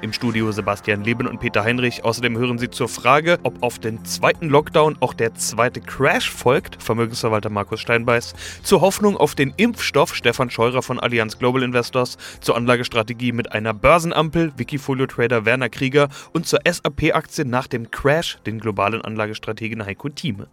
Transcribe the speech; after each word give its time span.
Im 0.00 0.12
Studio 0.12 0.52
Sebastian 0.52 1.04
Leben 1.04 1.26
und 1.26 1.40
Peter 1.40 1.64
Heinrich. 1.64 2.04
Außerdem 2.04 2.36
hören 2.38 2.58
Sie 2.58 2.70
zur 2.70 2.88
Frage, 2.88 3.38
ob 3.42 3.62
auf 3.62 3.78
den 3.78 4.04
zweiten 4.04 4.48
Lockdown 4.48 4.96
auch 5.00 5.14
der 5.14 5.34
zweite 5.34 5.80
Crash 5.80 6.30
folgt, 6.30 6.82
Vermögensverwalter 6.82 7.50
Markus 7.50 7.80
Steinbeiß, 7.80 8.34
zur 8.62 8.80
Hoffnung 8.80 9.16
auf 9.16 9.34
den 9.34 9.52
Impfstoff 9.56 10.14
Stefan 10.14 10.50
Scheurer 10.50 10.82
von 10.82 11.00
Allianz 11.00 11.38
Global 11.38 11.62
Investors, 11.62 12.16
zur 12.40 12.56
Anlagestrategie 12.56 13.32
mit 13.32 13.52
einer 13.52 13.74
Börsenampel 13.74 14.52
Wikifolio-Trader 14.56 15.44
Werner 15.44 15.68
Krieger 15.68 16.08
und 16.32 16.46
zur 16.46 16.60
SAP-Aktie 16.64 17.44
nach 17.44 17.66
dem 17.66 17.90
Crash 17.90 18.38
den 18.46 18.58
globalen 18.58 19.02
Anlagestrategen 19.02 19.84
Heiko 19.84 20.08
Thieme. 20.08 20.48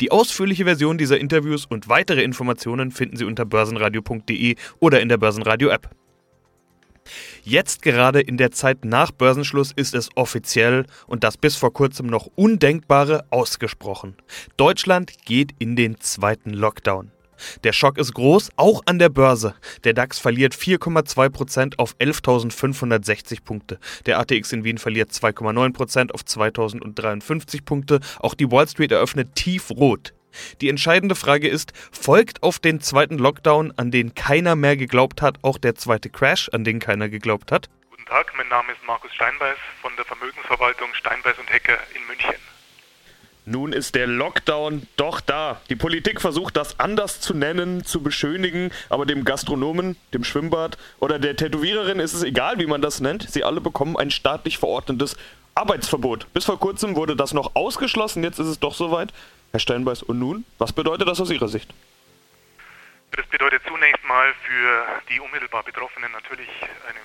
Die 0.00 0.10
ausführliche 0.10 0.64
Version 0.64 0.98
dieser 0.98 1.18
Interviews 1.18 1.66
und 1.66 1.88
weitere 1.88 2.22
Informationen 2.22 2.90
finden 2.90 3.16
Sie 3.16 3.24
unter 3.24 3.44
börsenradio.de 3.44 4.56
oder 4.80 5.00
in 5.00 5.08
der 5.08 5.18
Börsenradio-App. 5.18 5.90
Jetzt 7.42 7.82
gerade 7.82 8.20
in 8.20 8.36
der 8.36 8.50
Zeit 8.50 8.84
nach 8.84 9.10
Börsenschluss 9.10 9.72
ist 9.74 9.94
es 9.94 10.10
offiziell 10.14 10.86
und 11.06 11.24
das 11.24 11.36
bis 11.36 11.56
vor 11.56 11.72
kurzem 11.72 12.06
noch 12.06 12.28
Undenkbare 12.36 13.24
ausgesprochen. 13.30 14.16
Deutschland 14.56 15.12
geht 15.24 15.52
in 15.58 15.76
den 15.76 16.00
zweiten 16.00 16.50
Lockdown. 16.50 17.12
Der 17.64 17.72
Schock 17.72 17.98
ist 17.98 18.14
groß, 18.14 18.50
auch 18.56 18.82
an 18.86 18.98
der 18.98 19.08
Börse. 19.08 19.54
Der 19.84 19.94
DAX 19.94 20.18
verliert 20.18 20.54
4,2% 20.54 21.78
auf 21.78 21.96
11.560 21.96 23.42
Punkte. 23.42 23.78
Der 24.06 24.18
ATX 24.18 24.52
in 24.52 24.64
Wien 24.64 24.78
verliert 24.78 25.10
2,9% 25.10 26.12
auf 26.12 26.22
2.053 26.22 27.64
Punkte. 27.64 28.00
Auch 28.18 28.34
die 28.34 28.50
Wall 28.50 28.68
Street 28.68 28.92
eröffnet 28.92 29.34
tiefrot. 29.34 30.12
Die 30.60 30.68
entscheidende 30.68 31.14
Frage 31.14 31.48
ist, 31.48 31.72
folgt 31.92 32.42
auf 32.42 32.58
den 32.58 32.80
zweiten 32.80 33.18
Lockdown, 33.18 33.72
an 33.76 33.90
den 33.90 34.14
keiner 34.14 34.56
mehr 34.56 34.76
geglaubt 34.76 35.22
hat, 35.22 35.38
auch 35.42 35.58
der 35.58 35.74
zweite 35.74 36.10
Crash, 36.10 36.48
an 36.52 36.64
den 36.64 36.78
keiner 36.78 37.08
geglaubt 37.08 37.52
hat? 37.52 37.68
Guten 37.90 38.06
Tag, 38.06 38.32
mein 38.36 38.48
Name 38.48 38.72
ist 38.72 38.80
Markus 38.86 39.12
Steinbeiß 39.14 39.58
von 39.82 39.92
der 39.96 40.04
Vermögensverwaltung 40.04 40.88
Steinbeiß 40.94 41.38
und 41.38 41.52
Hecker 41.52 41.78
in 41.94 42.06
München. 42.06 42.40
Nun 43.46 43.72
ist 43.72 43.94
der 43.94 44.06
Lockdown 44.06 44.86
doch 44.96 45.20
da. 45.20 45.60
Die 45.70 45.76
Politik 45.76 46.20
versucht 46.20 46.56
das 46.56 46.78
anders 46.78 47.20
zu 47.20 47.34
nennen, 47.34 47.84
zu 47.84 48.02
beschönigen, 48.02 48.70
aber 48.90 49.06
dem 49.06 49.24
Gastronomen, 49.24 49.96
dem 50.12 50.24
Schwimmbad 50.24 50.76
oder 51.00 51.18
der 51.18 51.36
Tätowiererin 51.36 52.00
ist 52.00 52.12
es 52.12 52.22
egal, 52.22 52.58
wie 52.58 52.66
man 52.66 52.82
das 52.82 53.00
nennt. 53.00 53.28
Sie 53.28 53.42
alle 53.42 53.60
bekommen 53.60 53.96
ein 53.96 54.10
staatlich 54.10 54.58
verordnetes 54.58 55.16
Arbeitsverbot. 55.54 56.32
Bis 56.32 56.44
vor 56.44 56.60
kurzem 56.60 56.94
wurde 56.96 57.16
das 57.16 57.32
noch 57.32 57.56
ausgeschlossen, 57.56 58.22
jetzt 58.22 58.38
ist 58.38 58.46
es 58.46 58.60
doch 58.60 58.74
soweit. 58.74 59.12
Herr 59.52 59.60
Steinbeiß, 59.60 60.02
und 60.04 60.18
nun? 60.18 60.44
Was 60.58 60.72
bedeutet 60.72 61.08
das 61.08 61.20
aus 61.20 61.30
Ihrer 61.30 61.48
Sicht? 61.48 61.70
Das 63.12 63.26
bedeutet 63.26 63.62
zunächst 63.66 64.04
mal 64.04 64.32
für 64.46 64.86
die 65.08 65.18
unmittelbar 65.18 65.64
Betroffenen 65.64 66.12
natürlich 66.12 66.48
eine 66.88 67.00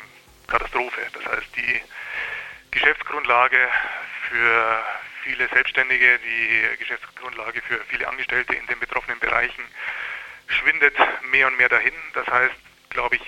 Katastrophe. 0.47 1.01
Das 1.13 1.25
heißt, 1.25 1.55
die 1.55 1.81
Geschäftsgrundlage 2.71 3.57
für 4.29 4.83
viele 5.23 5.47
Selbstständige, 5.49 6.19
die 6.19 6.77
Geschäftsgrundlage 6.77 7.61
für 7.63 7.79
viele 7.88 8.07
Angestellte 8.07 8.53
in 8.53 8.67
den 8.67 8.79
betroffenen 8.79 9.19
Bereichen 9.19 9.63
schwindet 10.47 10.95
mehr 11.31 11.47
und 11.47 11.57
mehr 11.57 11.69
dahin. 11.69 11.93
Das 12.13 12.27
heißt, 12.27 12.55
glaube 12.95 13.17
ich, 13.17 13.21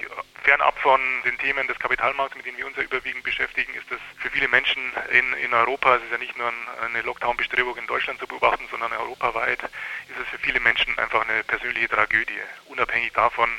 fernab 0.44 0.80
von 0.80 1.00
den 1.26 1.38
Themen 1.38 1.68
des 1.68 1.78
Kapitalmarkts, 1.78 2.38
mit 2.38 2.46
denen 2.46 2.58
wir 2.58 2.66
uns 2.66 2.78
ja 2.78 2.84
überwiegend 2.84 3.24
beschäftigen, 3.24 3.74
ist 3.74 3.92
es 3.92 4.00
für 4.18 4.30
viele 4.30 4.48
Menschen 4.48 4.82
in, 5.12 5.34
in 5.34 5.54
Europa, 5.54 5.98
es 5.98 6.04
ist 6.04 6.12
ja 6.12 6.18
nicht 6.18 6.38
nur 6.38 6.52
eine 6.82 7.02
Lockdown-Bestrebung 7.02 7.76
in 7.78 7.86
Deutschland 7.86 8.18
zu 8.20 8.28
beobachten, 8.28 8.66
sondern 8.72 8.94
europaweit, 8.94 9.62
ist 9.62 10.20
es 10.22 10.28
für 10.30 10.40
viele 10.40 10.62
Menschen 10.62 10.98
einfach 10.98 11.28
eine 11.28 11.44
persönliche 11.44 11.90
Tragödie. 11.90 12.40
Unabhängig 12.68 13.12
davon, 13.12 13.50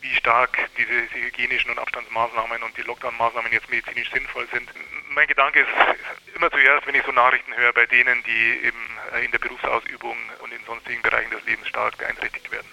wie 0.00 0.14
stark 0.16 0.58
diese, 0.76 1.02
diese 1.02 1.26
hygienischen 1.26 1.70
und 1.70 1.78
Abstandsmaßnahmen 1.78 2.62
und 2.64 2.76
die 2.76 2.82
Lockdown-Maßnahmen 2.82 3.52
jetzt 3.52 3.70
medizinisch 3.70 4.10
sinnvoll 4.10 4.48
sind. 4.52 4.68
Mein 5.10 5.28
Gedanke 5.28 5.60
ist 5.60 6.34
immer 6.34 6.50
zuerst, 6.50 6.86
wenn 6.86 6.96
ich 6.96 7.04
so 7.04 7.12
Nachrichten 7.12 7.56
höre, 7.56 7.72
bei 7.72 7.86
denen, 7.86 8.22
die 8.24 8.66
eben 8.66 8.98
in 9.22 9.30
der 9.30 9.38
Berufsausübung 9.38 10.16
und 10.40 10.52
in 10.52 10.64
sonstigen 10.66 11.00
Bereichen 11.00 11.30
des 11.30 11.44
Lebens 11.46 11.68
stark 11.68 11.96
beeinträchtigt 11.96 12.50
werden. 12.50 12.66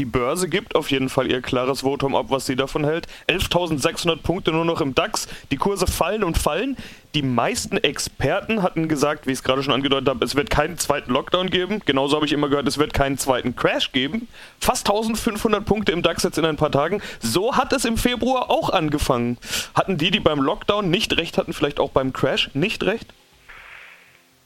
Die 0.00 0.06
Börse 0.06 0.48
gibt 0.48 0.76
auf 0.76 0.90
jeden 0.90 1.10
Fall 1.10 1.30
ihr 1.30 1.42
klares 1.42 1.82
Votum 1.82 2.16
ab, 2.16 2.30
was 2.30 2.46
sie 2.46 2.56
davon 2.56 2.86
hält. 2.86 3.06
11.600 3.28 4.22
Punkte 4.22 4.50
nur 4.50 4.64
noch 4.64 4.80
im 4.80 4.94
DAX. 4.94 5.28
Die 5.50 5.58
Kurse 5.58 5.86
fallen 5.86 6.24
und 6.24 6.38
fallen. 6.38 6.78
Die 7.12 7.20
meisten 7.20 7.76
Experten 7.76 8.62
hatten 8.62 8.88
gesagt, 8.88 9.26
wie 9.26 9.32
ich 9.32 9.40
es 9.40 9.44
gerade 9.44 9.62
schon 9.62 9.74
angedeutet 9.74 10.08
habe, 10.08 10.24
es 10.24 10.36
wird 10.36 10.48
keinen 10.48 10.78
zweiten 10.78 11.12
Lockdown 11.12 11.50
geben. 11.50 11.82
Genauso 11.84 12.16
habe 12.16 12.24
ich 12.24 12.32
immer 12.32 12.48
gehört, 12.48 12.66
es 12.66 12.78
wird 12.78 12.94
keinen 12.94 13.18
zweiten 13.18 13.54
Crash 13.56 13.92
geben. 13.92 14.26
Fast 14.58 14.88
1500 14.88 15.66
Punkte 15.66 15.92
im 15.92 16.00
DAX 16.00 16.22
jetzt 16.22 16.38
in 16.38 16.46
ein 16.46 16.56
paar 16.56 16.72
Tagen. 16.72 17.02
So 17.20 17.58
hat 17.58 17.74
es 17.74 17.84
im 17.84 17.98
Februar 17.98 18.48
auch 18.48 18.70
angefangen. 18.70 19.36
Hatten 19.74 19.98
die, 19.98 20.10
die 20.10 20.20
beim 20.20 20.40
Lockdown 20.40 20.88
nicht 20.88 21.14
recht 21.18 21.36
hatten, 21.36 21.52
vielleicht 21.52 21.78
auch 21.78 21.90
beim 21.90 22.14
Crash 22.14 22.48
nicht 22.54 22.84
recht? 22.84 23.12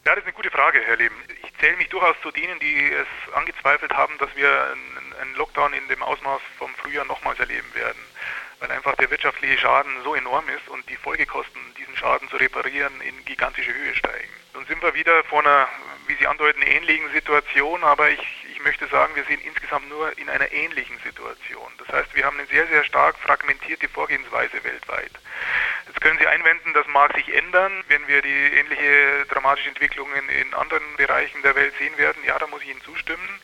Ja, 0.04 0.16
das 0.16 0.18
ist 0.18 0.24
eine 0.24 0.32
gute 0.32 0.50
Frage, 0.50 0.80
Herr 0.84 0.96
Leben. 0.96 1.14
Zähle 1.60 1.76
mich 1.76 1.88
durchaus 1.88 2.16
zu 2.22 2.30
denen, 2.30 2.58
die 2.58 2.92
es 2.92 3.06
angezweifelt 3.34 3.92
haben, 3.92 4.16
dass 4.18 4.34
wir 4.34 4.76
einen 5.20 5.34
Lockdown 5.36 5.72
in 5.72 5.86
dem 5.88 6.02
Ausmaß 6.02 6.40
vom 6.58 6.74
Frühjahr 6.74 7.04
nochmals 7.04 7.38
erleben 7.38 7.74
werden, 7.74 8.00
weil 8.60 8.70
einfach 8.70 8.94
der 8.96 9.10
wirtschaftliche 9.10 9.58
Schaden 9.58 10.02
so 10.02 10.14
enorm 10.14 10.48
ist 10.48 10.68
und 10.68 10.88
die 10.88 10.96
Folgekosten, 10.96 11.60
diesen 11.78 11.96
Schaden 11.96 12.28
zu 12.28 12.36
reparieren, 12.36 13.00
in 13.00 13.24
gigantische 13.24 13.72
Höhe 13.72 13.94
steigen. 13.94 14.32
Nun 14.54 14.66
sind 14.66 14.82
wir 14.82 14.94
wieder 14.94 15.24
vor 15.24 15.40
einer, 15.40 15.68
wie 16.06 16.14
Sie 16.14 16.26
andeuten, 16.26 16.62
ähnlichen 16.62 17.10
Situation, 17.12 17.82
aber 17.84 18.10
ich, 18.10 18.46
ich 18.50 18.60
möchte 18.62 18.86
sagen, 18.88 19.14
wir 19.14 19.24
sind 19.24 19.44
insgesamt 19.44 19.88
nur 19.88 20.16
in 20.18 20.28
einer 20.28 20.50
ähnlichen 20.52 20.98
Situation. 21.00 21.72
Das 21.78 21.88
heißt, 21.88 22.14
wir 22.14 22.24
haben 22.24 22.38
eine 22.38 22.46
sehr, 22.48 22.66
sehr 22.68 22.84
stark 22.84 23.18
fragmentierte 23.18 23.88
Vorgehensweise 23.88 24.62
weltweit. 24.62 25.12
Jetzt 25.86 26.00
können 26.00 26.18
Sie 26.18 26.26
einwenden, 26.26 26.72
das 26.74 26.86
mag 26.88 27.14
sich 27.14 27.34
ändern, 27.34 27.84
wenn 27.88 28.06
wir 28.08 28.22
die 28.22 28.28
ähnliche 28.28 29.26
dramatische 29.28 29.68
Entwicklungen 29.68 30.28
in 30.28 30.54
anderen 30.54 30.96
Bereichen 30.96 31.42
der 31.42 31.54
Welt 31.54 31.74
sehen 31.78 31.96
werden. 31.98 32.22
Ja, 32.24 32.38
da 32.38 32.46
muss 32.46 32.62
ich 32.62 32.70
Ihnen 32.70 32.82
zustimmen. 32.82 33.40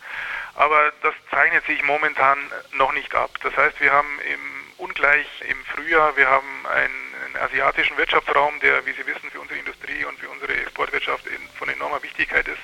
Aber 0.55 0.93
das 1.03 1.15
zeichnet 1.31 1.65
sich 1.67 1.83
momentan 1.85 2.39
noch 2.73 2.93
nicht 2.93 3.15
ab. 3.15 3.31
Das 3.43 3.57
heißt, 3.57 3.81
wir 3.81 3.93
haben 3.93 4.21
im 4.33 4.61
ungleich 4.81 5.27
im 5.49 5.65
Frühjahr, 5.67 6.17
wir 6.17 6.29
haben 6.29 6.67
einen, 6.67 7.11
asiatischen 7.41 7.97
Wirtschaftsraum, 7.97 8.59
der, 8.61 8.85
wie 8.87 8.93
Sie 8.93 9.07
wissen, 9.07 9.31
für 9.31 9.41
unsere 9.41 9.59
Industrie 9.59 10.05
und 10.05 10.19
für 10.19 10.29
unsere 10.29 10.53
Exportwirtschaft 10.53 11.25
von 11.57 11.69
enormer 11.69 12.03
Wichtigkeit 12.03 12.47
ist. 12.49 12.59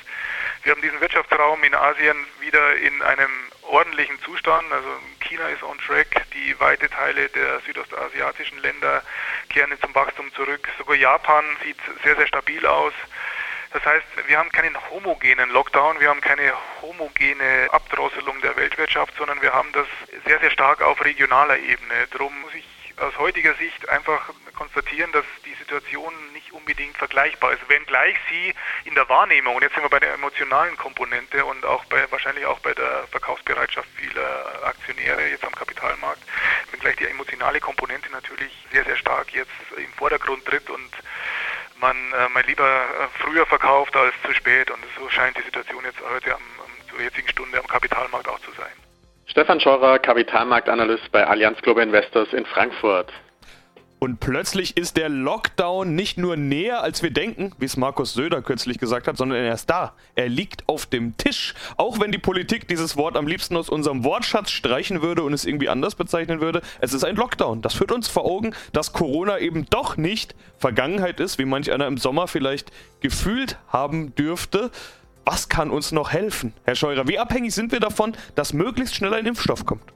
Wir 0.65 0.73
haben 0.73 0.83
diesen 0.83 1.01
Wirtschaftsraum 1.01 1.63
in 1.63 1.75
Asien 1.75 2.17
wieder 2.41 2.77
in 2.77 3.01
einem 3.03 3.31
ordentlichen 3.63 4.21
Zustand. 4.23 4.71
Also 4.73 4.89
China 5.21 5.49
ist 5.49 5.63
on 5.63 5.79
track, 5.79 6.27
die 6.35 6.59
weite 6.59 6.91
Teile 6.91 7.29
der 7.29 7.61
südostasiatischen 7.61 8.59
Länder 8.59 9.03
kehren 9.57 9.73
zum 9.81 9.95
Wachstum 9.95 10.31
zurück. 10.35 10.69
Sogar 10.77 10.97
Japan 10.97 11.45
sieht 11.65 11.79
sehr, 12.05 12.15
sehr 12.15 12.27
stabil 12.27 12.67
aus. 12.67 12.93
Das 13.73 13.83
heißt, 13.87 14.05
wir 14.27 14.39
haben 14.39 14.53
keinen 14.53 14.77
homogenen 14.91 15.49
Lockdown, 15.49 15.99
wir 15.99 16.11
haben 16.11 16.21
keine 16.21 16.53
homogene 16.83 17.67
Abdrosselung 17.71 18.39
der 18.43 18.55
Weltwirtschaft, 18.57 19.15
sondern 19.17 19.41
wir 19.41 19.55
haben 19.55 19.73
das 19.73 19.87
sehr, 20.27 20.39
sehr 20.41 20.51
stark 20.51 20.83
auf 20.83 21.03
regionaler 21.03 21.59
Ebene. 21.59 22.07
Darum 22.11 22.39
muss 22.43 22.55
ich 22.55 22.67
aus 22.99 23.17
heutiger 23.19 23.55
Sicht 23.55 23.89
einfach 23.89 24.31
konstatieren, 24.55 25.13
dass 25.13 25.25
die 25.45 25.55
Situation 25.55 26.13
nicht 26.33 26.53
unbedingt 26.53 26.97
vergleichbar 26.97 27.53
ist, 27.53 27.69
wenngleich 27.69 28.17
sie 28.31 28.55
in 28.85 28.95
der 28.95 29.09
Wahrnehmung, 29.09 29.57
und 29.57 29.63
jetzt 29.63 29.75
sind 29.75 29.85
wir 29.85 29.91
bei 29.91 30.01
der 30.01 30.15
emotionalen 30.15 30.77
Komponente 30.77 31.45
und 31.45 31.65
auch 31.65 31.85
bei, 31.87 32.11
wahrscheinlich 32.11 32.47
auch 32.47 32.59
bei 32.61 32.73
der 32.73 33.07
Verkaufsbereitschaft 33.11 33.89
vieler 33.97 34.65
Aktionäre 34.65 35.29
jetzt 35.29 35.45
am 35.45 35.55
Kapitalmarkt, 35.55 36.23
wenngleich 36.77 36.97
die 36.97 37.07
emotionale 37.07 37.61
Komponente 37.61 38.11
natürlich 38.13 38.53
sehr, 38.71 38.85
sehr 38.85 38.97
stark 38.97 39.33
jetzt 39.33 39.51
im 39.77 39.93
Vordergrund 39.95 40.45
tritt 40.45 40.69
und 40.69 40.91
man 41.81 41.97
äh, 41.97 42.29
mal 42.31 42.45
lieber 42.47 42.65
äh, 42.65 43.07
früher 43.19 43.47
verkauft 43.47 43.97
als 43.97 44.15
zu 44.25 44.33
spät. 44.35 44.71
Und 44.71 44.83
so 44.99 45.09
scheint 45.09 45.37
die 45.37 45.43
Situation 45.43 45.85
jetzt 45.85 45.99
heute 46.15 46.35
am, 46.35 46.43
am, 46.65 46.89
zur 46.91 47.01
jetzigen 47.01 47.29
Stunde 47.29 47.59
am 47.59 47.67
Kapitalmarkt 47.67 48.29
auch 48.29 48.41
zu 48.41 48.51
sein. 48.53 48.73
Stefan 49.27 49.61
Scheurer, 49.61 49.99
Kapitalmarktanalyst 49.99 51.11
bei 51.13 51.27
Allianz 51.27 51.61
Global 51.63 51.83
Investors 51.83 52.33
in 52.33 52.47
Frankfurt. 52.47 53.13
Und 53.99 54.21
plötzlich 54.21 54.77
ist 54.77 54.99
der 54.99 55.09
Lockdown 55.09 55.95
nicht 55.95 56.19
nur 56.19 56.37
näher, 56.37 56.83
als 56.83 57.03
wir 57.03 57.11
denken, 57.11 57.53
wie 57.59 57.65
es 57.65 57.79
Markus 57.79 58.13
Söder 58.13 58.43
kürzlich 58.43 58.79
gesagt 58.79 59.09
hat, 59.09 59.17
sondern 59.17 59.39
er 59.39 59.55
ist 59.55 59.71
da. 59.71 59.95
Er 60.15 60.29
liegt 60.29 60.69
auf 60.69 60.85
dem 60.85 61.17
Tisch. 61.17 61.55
Auch 61.79 61.99
wenn 61.99 62.13
die 62.13 62.19
Politik 62.19 62.69
dieses 62.69 62.99
Wort 62.99 63.17
am 63.17 63.27
liebsten 63.27 63.57
aus 63.57 63.71
unserem 63.71 64.05
Wortschatz 64.05 64.51
streichen 64.51 65.01
würde 65.01 65.23
und 65.23 65.33
es 65.33 65.47
irgendwie 65.47 65.71
anders 65.71 65.95
bezeichnen 65.95 66.43
würde, 66.43 66.61
es 66.81 66.93
ist 66.93 67.05
ein 67.05 67.17
Lockdown. 67.17 67.63
Das 67.63 67.75
führt 67.75 67.91
uns 67.91 68.07
vor 68.07 68.27
Augen, 68.27 68.55
dass 68.73 68.93
Corona 68.93 69.39
eben 69.39 69.65
doch 69.71 69.97
nicht 69.97 70.35
Vergangenheit 70.59 71.19
ist, 71.19 71.39
wie 71.39 71.47
manch 71.47 71.73
einer 71.73 71.87
im 71.87 71.97
Sommer 71.97 72.29
vielleicht 72.29 72.71
gefühlt 73.01 73.59
haben 73.69 74.15
dürfte. 74.15 74.71
Was 75.25 75.49
kann 75.49 75.71
uns 75.71 75.91
noch 75.91 76.13
helfen, 76.13 76.53
Herr 76.65 76.75
Scheurer? 76.77 77.09
Wie 77.09 77.19
abhängig 77.19 77.55
sind 77.55 77.73
wir 77.73 77.81
davon, 77.81 78.15
dass 78.35 78.53
möglichst 78.53 78.95
schnell 78.95 79.15
ein 79.15 79.27
Impfstoff 79.27 79.65
kommt? 79.65 79.96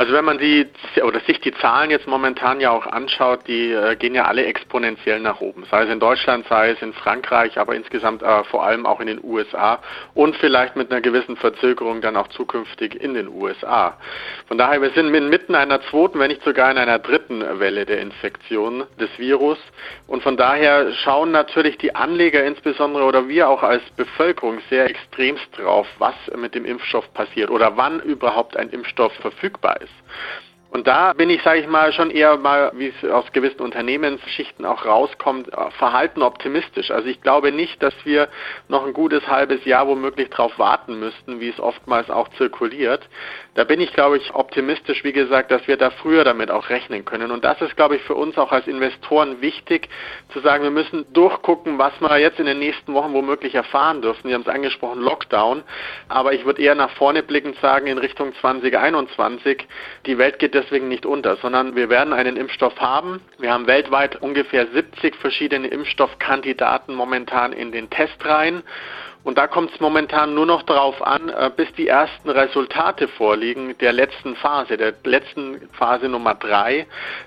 Also 0.00 0.12
wenn 0.12 0.24
man 0.24 0.38
die 0.38 0.64
oder 1.02 1.18
sich 1.18 1.40
die 1.40 1.52
Zahlen 1.54 1.90
jetzt 1.90 2.06
momentan 2.06 2.60
ja 2.60 2.70
auch 2.70 2.86
anschaut, 2.86 3.40
die 3.48 3.72
äh, 3.72 3.96
gehen 3.96 4.14
ja 4.14 4.26
alle 4.26 4.44
exponentiell 4.44 5.18
nach 5.18 5.40
oben. 5.40 5.64
Sei 5.72 5.82
es 5.82 5.90
in 5.90 5.98
Deutschland, 5.98 6.46
sei 6.48 6.70
es 6.70 6.80
in 6.80 6.92
Frankreich, 6.92 7.58
aber 7.58 7.74
insgesamt 7.74 8.22
äh, 8.22 8.44
vor 8.44 8.64
allem 8.64 8.86
auch 8.86 9.00
in 9.00 9.08
den 9.08 9.18
USA 9.24 9.80
und 10.14 10.36
vielleicht 10.36 10.76
mit 10.76 10.92
einer 10.92 11.00
gewissen 11.00 11.36
Verzögerung 11.36 12.00
dann 12.00 12.16
auch 12.16 12.28
zukünftig 12.28 12.94
in 12.94 13.14
den 13.14 13.26
USA. 13.26 13.98
Von 14.46 14.56
daher, 14.56 14.80
wir 14.80 14.90
sind 14.90 15.12
inmitten 15.12 15.56
einer 15.56 15.80
zweiten, 15.82 16.20
wenn 16.20 16.28
nicht 16.28 16.44
sogar 16.44 16.70
in 16.70 16.78
einer 16.78 17.00
dritten 17.00 17.42
Welle 17.58 17.84
der 17.84 18.00
Infektion 18.00 18.84
des 19.00 19.10
Virus. 19.18 19.58
Und 20.06 20.22
von 20.22 20.36
daher 20.36 20.92
schauen 20.92 21.32
natürlich 21.32 21.76
die 21.76 21.96
Anleger 21.96 22.44
insbesondere 22.44 23.02
oder 23.02 23.26
wir 23.26 23.48
auch 23.48 23.64
als 23.64 23.82
Bevölkerung 23.96 24.60
sehr 24.70 24.88
extremst 24.88 25.48
drauf, 25.56 25.88
was 25.98 26.14
mit 26.36 26.54
dem 26.54 26.64
Impfstoff 26.64 27.12
passiert 27.14 27.50
oder 27.50 27.76
wann 27.76 27.98
überhaupt 27.98 28.56
ein 28.56 28.70
Impfstoff 28.70 29.12
verfügbar 29.14 29.80
ist 29.80 29.87
this. 29.90 30.47
Und 30.70 30.86
da 30.86 31.14
bin 31.14 31.30
ich, 31.30 31.42
sage 31.42 31.60
ich 31.60 31.66
mal, 31.66 31.92
schon 31.92 32.10
eher 32.10 32.36
mal, 32.36 32.72
wie 32.74 32.92
es 33.02 33.10
aus 33.10 33.32
gewissen 33.32 33.60
Unternehmensschichten 33.62 34.66
auch 34.66 34.84
rauskommt, 34.84 35.48
äh, 35.48 35.70
verhalten 35.78 36.20
optimistisch. 36.20 36.90
Also 36.90 37.08
ich 37.08 37.22
glaube 37.22 37.52
nicht, 37.52 37.82
dass 37.82 37.94
wir 38.04 38.28
noch 38.68 38.86
ein 38.86 38.92
gutes 38.92 39.26
halbes 39.28 39.64
Jahr 39.64 39.88
womöglich 39.88 40.28
darauf 40.28 40.58
warten 40.58 41.00
müssten, 41.00 41.40
wie 41.40 41.48
es 41.48 41.58
oftmals 41.58 42.10
auch 42.10 42.28
zirkuliert. 42.36 43.08
Da 43.54 43.64
bin 43.64 43.80
ich, 43.80 43.92
glaube 43.94 44.18
ich, 44.18 44.34
optimistisch, 44.34 45.04
wie 45.04 45.12
gesagt, 45.12 45.50
dass 45.50 45.66
wir 45.66 45.78
da 45.78 45.90
früher 45.90 46.22
damit 46.22 46.50
auch 46.50 46.68
rechnen 46.68 47.04
können. 47.04 47.30
Und 47.30 47.44
das 47.44 47.60
ist, 47.62 47.74
glaube 47.74 47.96
ich, 47.96 48.02
für 48.02 48.14
uns 48.14 48.36
auch 48.36 48.52
als 48.52 48.66
Investoren 48.66 49.40
wichtig, 49.40 49.88
zu 50.32 50.40
sagen, 50.40 50.64
wir 50.64 50.70
müssen 50.70 51.10
durchgucken, 51.14 51.78
was 51.78 51.98
wir 52.00 52.18
jetzt 52.18 52.38
in 52.38 52.46
den 52.46 52.58
nächsten 52.58 52.92
Wochen 52.92 53.14
womöglich 53.14 53.54
erfahren 53.54 54.02
dürfen. 54.02 54.28
Sie 54.28 54.34
haben 54.34 54.42
es 54.42 54.48
angesprochen, 54.48 55.00
Lockdown. 55.00 55.62
Aber 56.08 56.34
ich 56.34 56.44
würde 56.44 56.60
eher 56.60 56.74
nach 56.74 56.90
vorne 56.90 57.22
blickend 57.22 57.56
sagen, 57.60 57.86
in 57.86 57.98
Richtung 57.98 58.34
2021, 58.34 59.66
die 60.06 60.18
Welt 60.18 60.38
geht 60.38 60.54
deswegen 60.58 60.88
nicht 60.88 61.06
unter, 61.06 61.36
sondern 61.36 61.76
wir 61.76 61.88
werden 61.88 62.12
einen 62.12 62.36
Impfstoff 62.36 62.78
haben. 62.80 63.20
Wir 63.38 63.52
haben 63.52 63.66
weltweit 63.66 64.16
ungefähr 64.16 64.66
70 64.66 65.16
verschiedene 65.16 65.68
Impfstoffkandidaten 65.68 66.94
momentan 66.94 67.52
in 67.52 67.72
den 67.72 67.88
Testreihen. 67.90 68.62
Und 69.28 69.36
da 69.36 69.46
kommt 69.46 69.74
es 69.74 69.78
momentan 69.78 70.32
nur 70.32 70.46
noch 70.46 70.62
darauf 70.62 71.06
an, 71.06 71.28
äh, 71.28 71.50
bis 71.54 71.70
die 71.74 71.86
ersten 71.86 72.30
Resultate 72.30 73.08
vorliegen 73.08 73.76
der 73.76 73.92
letzten 73.92 74.34
Phase, 74.36 74.78
der 74.78 74.94
letzten 75.04 75.68
Phase 75.72 76.08
Nummer 76.08 76.34
drei, 76.34 76.86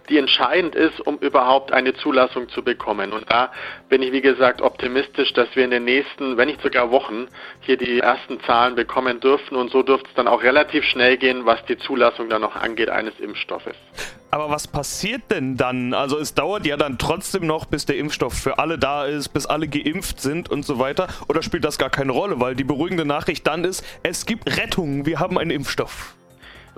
die 0.10 0.18
entscheidend 0.18 0.74
ist, 0.74 1.00
um 1.00 1.20
überhaupt 1.20 1.72
eine 1.72 1.94
Zulassung 1.94 2.50
zu 2.50 2.64
bekommen. 2.64 3.14
Und 3.14 3.32
da 3.32 3.52
bin 3.88 4.02
ich, 4.02 4.12
wie 4.14 4.22
gesagt, 4.22 4.64
optimistisch, 4.64 5.32
dass 5.34 5.56
wir 5.56 5.64
in 5.64 5.70
den 5.70 5.86
nächsten, 5.86 6.38
wenn 6.38 6.48
nicht 6.48 6.64
sogar 6.64 6.90
Wochen, 6.90 7.28
hier 7.60 7.78
die 7.78 8.00
ersten 8.00 8.42
Zahlen 8.46 8.74
bekommen 8.74 9.20
dürfen. 9.20 9.56
Und 9.56 9.70
so 9.70 9.84
dürfte 9.84 10.10
es 10.10 10.16
dann 10.16 10.28
auch 10.28 10.42
relativ 10.42 10.84
schnell 10.86 11.18
gehen, 11.18 11.46
was 11.46 11.64
die 11.66 11.78
Zulassung 11.78 12.30
dann 12.30 12.42
noch 12.42 12.56
angeht 12.56 12.90
eines 12.90 13.20
Impfstoffes. 13.20 13.76
Aber 14.34 14.50
was 14.50 14.66
passiert 14.66 15.24
denn 15.30 15.58
dann? 15.58 15.94
Also 15.94 16.18
es 16.18 16.34
dauert 16.34 16.66
ja 16.66 16.78
dann 16.78 16.98
trotzdem 16.98 17.46
noch, 17.46 17.66
bis 17.66 17.86
der 17.86 17.98
Impfstoff 17.98 18.34
für 18.34 18.60
alle 18.60 18.80
da 18.80 19.06
ist, 19.06 19.30
bis 19.30 19.46
alle 19.46 19.68
geimpft 19.68 20.22
sind 20.22 20.50
und 20.50 20.66
so 20.66 20.80
weiter. 20.80 21.10
Oder 21.28 21.44
spielt 21.44 21.66
das 21.66 21.78
gar 21.78 21.90
keine 21.90 22.14
Rolle? 22.14 22.40
Weil 22.40 22.56
die 22.56 22.64
beruhigende 22.64 23.04
Nachricht 23.04 23.46
dann 23.46 23.66
ist, 23.66 23.84
es 24.04 24.26
gibt 24.26 24.58
Rettung, 24.58 25.06
wir 25.06 25.20
haben 25.20 25.38
einen 25.38 25.52
Impfstoff. 25.52 26.16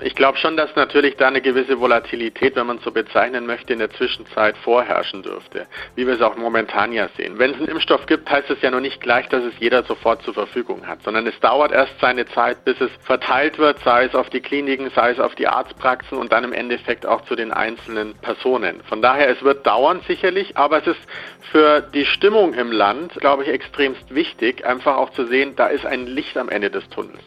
Ich 0.01 0.15
glaube 0.15 0.39
schon, 0.39 0.57
dass 0.57 0.75
natürlich 0.75 1.17
da 1.17 1.27
eine 1.27 1.41
gewisse 1.41 1.79
Volatilität, 1.79 2.55
wenn 2.55 2.65
man 2.65 2.77
es 2.77 2.83
so 2.83 2.91
bezeichnen 2.91 3.45
möchte, 3.45 3.73
in 3.73 3.79
der 3.79 3.91
Zwischenzeit 3.91 4.57
vorherrschen 4.57 5.21
dürfte, 5.21 5.67
wie 5.95 6.07
wir 6.07 6.15
es 6.15 6.21
auch 6.21 6.35
momentan 6.35 6.91
ja 6.91 7.09
sehen. 7.15 7.37
Wenn 7.37 7.51
es 7.51 7.57
einen 7.57 7.67
Impfstoff 7.67 8.07
gibt, 8.07 8.27
heißt 8.27 8.49
es 8.49 8.59
ja 8.61 8.71
noch 8.71 8.79
nicht 8.79 9.01
gleich, 9.01 9.29
dass 9.29 9.43
es 9.43 9.53
jeder 9.59 9.83
sofort 9.83 10.23
zur 10.23 10.33
Verfügung 10.33 10.87
hat, 10.87 11.03
sondern 11.03 11.27
es 11.27 11.39
dauert 11.41 11.71
erst 11.71 11.93
seine 12.01 12.25
Zeit, 12.25 12.65
bis 12.65 12.81
es 12.81 12.89
verteilt 13.03 13.59
wird, 13.59 13.79
sei 13.81 14.05
es 14.05 14.15
auf 14.15 14.31
die 14.31 14.41
Kliniken, 14.41 14.89
sei 14.95 15.11
es 15.11 15.19
auf 15.19 15.35
die 15.35 15.47
Arztpraxen 15.47 16.17
und 16.17 16.31
dann 16.31 16.43
im 16.43 16.53
Endeffekt 16.53 17.05
auch 17.05 17.21
zu 17.25 17.35
den 17.35 17.51
einzelnen 17.51 18.15
Personen. 18.15 18.81
Von 18.89 19.03
daher, 19.03 19.29
es 19.29 19.43
wird 19.43 19.67
dauern 19.67 20.01
sicherlich, 20.07 20.57
aber 20.57 20.79
es 20.79 20.87
ist 20.87 21.01
für 21.51 21.81
die 21.81 22.05
Stimmung 22.05 22.55
im 22.55 22.71
Land, 22.71 23.13
glaube 23.19 23.43
ich, 23.43 23.49
extremst 23.49 24.15
wichtig, 24.15 24.65
einfach 24.65 24.97
auch 24.97 25.11
zu 25.11 25.27
sehen, 25.27 25.55
da 25.55 25.67
ist 25.67 25.85
ein 25.85 26.07
Licht 26.07 26.35
am 26.35 26.49
Ende 26.49 26.71
des 26.71 26.89
Tunnels. 26.89 27.21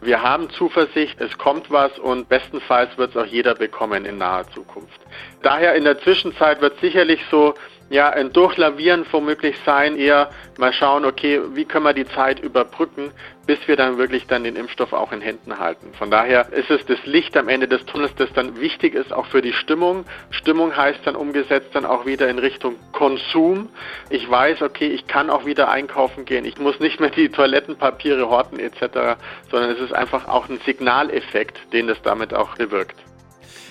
Wir 0.00 0.22
haben 0.22 0.50
Zuversicht, 0.50 1.20
es 1.20 1.36
kommt 1.36 1.70
was 1.70 1.98
und 1.98 2.11
und 2.12 2.28
bestenfalls 2.28 2.96
wird 2.98 3.10
es 3.10 3.16
auch 3.16 3.26
jeder 3.26 3.54
bekommen 3.54 4.04
in 4.04 4.18
naher 4.18 4.46
Zukunft. 4.50 5.00
Daher 5.42 5.74
in 5.74 5.84
der 5.84 5.98
Zwischenzeit 5.98 6.60
wird 6.60 6.78
sicherlich 6.80 7.20
so 7.30 7.54
ja, 7.92 8.08
ein 8.08 8.32
Durchlavieren 8.32 9.04
womöglich 9.12 9.54
sein, 9.66 9.98
eher 9.98 10.30
mal 10.56 10.72
schauen, 10.72 11.04
okay, 11.04 11.42
wie 11.52 11.66
können 11.66 11.84
wir 11.84 11.92
die 11.92 12.06
Zeit 12.06 12.40
überbrücken, 12.40 13.10
bis 13.46 13.58
wir 13.68 13.76
dann 13.76 13.98
wirklich 13.98 14.26
dann 14.26 14.44
den 14.44 14.56
Impfstoff 14.56 14.94
auch 14.94 15.12
in 15.12 15.20
Händen 15.20 15.58
halten. 15.58 15.92
Von 15.98 16.10
daher 16.10 16.50
ist 16.52 16.70
es 16.70 16.86
das 16.86 17.04
Licht 17.04 17.36
am 17.36 17.50
Ende 17.50 17.68
des 17.68 17.84
Tunnels, 17.84 18.14
das 18.16 18.32
dann 18.32 18.58
wichtig 18.58 18.94
ist, 18.94 19.12
auch 19.12 19.26
für 19.26 19.42
die 19.42 19.52
Stimmung. 19.52 20.06
Stimmung 20.30 20.74
heißt 20.74 21.00
dann 21.04 21.16
umgesetzt 21.16 21.68
dann 21.74 21.84
auch 21.84 22.06
wieder 22.06 22.30
in 22.30 22.38
Richtung 22.38 22.76
Konsum. 22.92 23.68
Ich 24.08 24.28
weiß, 24.28 24.62
okay, 24.62 24.86
ich 24.86 25.06
kann 25.06 25.28
auch 25.28 25.44
wieder 25.44 25.68
einkaufen 25.70 26.24
gehen. 26.24 26.46
Ich 26.46 26.58
muss 26.58 26.80
nicht 26.80 26.98
mehr 26.98 27.10
die 27.10 27.28
Toilettenpapiere 27.28 28.30
horten 28.30 28.58
etc., 28.58 29.18
sondern 29.50 29.70
es 29.70 29.80
ist 29.80 29.92
einfach 29.92 30.28
auch 30.28 30.48
ein 30.48 30.58
Signaleffekt, 30.64 31.74
den 31.74 31.88
das 31.88 32.00
damit 32.00 32.32
auch 32.32 32.56
bewirkt. 32.56 32.96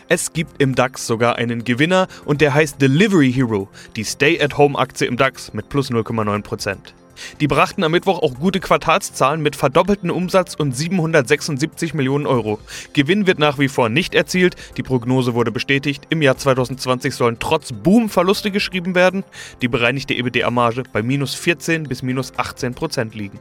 Es 0.10 0.34
gibt 0.34 0.62
im 0.62 0.76
DAX 0.76 1.08
sogar 1.08 1.36
einen 1.36 1.64
Gewinner 1.64 2.08
und 2.26 2.42
der 2.42 2.54
heißt 2.54 2.82
Delivery 2.82 3.32
Hero, 3.32 3.70
die 3.96 4.04
Stay-at-Home-Aktie 4.04 5.08
im 5.08 5.18
DAX 5.18 5.54
mit 5.54 5.70
plus 5.70 5.92
0,9%. 5.92 6.78
Die 7.40 7.48
brachten 7.48 7.84
am 7.84 7.92
Mittwoch 7.92 8.20
auch 8.20 8.36
gute 8.36 8.60
Quartalszahlen 8.60 9.42
mit 9.42 9.56
verdoppelten 9.56 10.12
Umsatz 10.12 10.56
und 10.56 10.76
776 10.76 11.94
Millionen 11.94 12.26
Euro. 12.26 12.60
Gewinn 12.94 13.28
wird 13.28 13.40
nach 13.40 13.60
wie 13.60 13.68
vor 13.68 13.90
nicht 13.90 14.16
erzielt. 14.16 14.56
Die 14.78 14.84
Prognose 14.84 15.34
wurde 15.34 15.52
bestätigt. 15.52 16.06
Im 16.10 16.22
Jahr 16.22 16.38
2020 16.38 17.14
sollen 17.16 17.38
trotz 17.40 17.72
Boom 17.72 18.10
Verluste 18.10 18.52
geschrieben 18.52 18.96
werden. 18.96 19.24
Die 19.62 19.68
bereinigte 19.68 20.14
EBITDA-Marge 20.14 20.84
bei 20.92 21.02
minus 21.02 21.36
14 21.36 21.84
bis 21.84 22.02
minus 22.02 22.34
18 22.38 22.74
Prozent 22.74 23.16
liegen. 23.16 23.40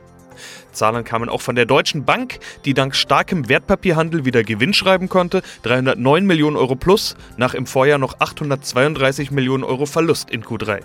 Zahlen 0.72 1.04
kamen 1.04 1.28
auch 1.28 1.40
von 1.40 1.56
der 1.56 1.66
Deutschen 1.66 2.04
Bank, 2.04 2.38
die 2.64 2.74
dank 2.74 2.94
starkem 2.94 3.48
Wertpapierhandel 3.48 4.24
wieder 4.24 4.42
Gewinn 4.42 4.74
schreiben 4.74 5.08
konnte, 5.08 5.42
309 5.62 6.26
Millionen 6.26 6.56
Euro 6.56 6.76
plus, 6.76 7.16
nach 7.36 7.54
im 7.54 7.66
Vorjahr 7.66 7.98
noch 7.98 8.20
832 8.20 9.30
Millionen 9.30 9.64
Euro 9.64 9.86
Verlust 9.86 10.30
in 10.30 10.42
Q3. 10.44 10.82